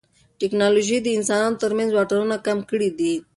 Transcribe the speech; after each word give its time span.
ټیکنالوژي 0.39 0.97
د 1.03 1.07
انسانانو 1.17 1.59
ترمنځ 1.63 1.89
واټنونه 1.93 2.35
کم 2.45 2.57
کړي 2.69 2.89
دي. 2.97 3.13